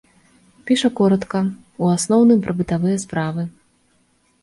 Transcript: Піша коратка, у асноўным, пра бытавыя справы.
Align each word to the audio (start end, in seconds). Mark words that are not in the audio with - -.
Піша 0.69 0.91
коратка, 1.01 1.39
у 1.85 1.91
асноўным, 1.99 2.43
пра 2.49 2.53
бытавыя 2.65 2.97
справы. 3.07 3.51